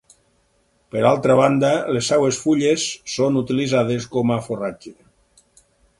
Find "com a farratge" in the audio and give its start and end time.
4.17-4.95